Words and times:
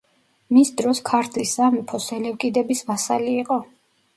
მის 0.55 0.69
დროს 0.79 1.01
ქართლის 1.09 1.53
სამეფო 1.59 1.99
სელევკიდების 2.07 2.83
ვასალი 2.89 3.37
იყო. 3.45 3.63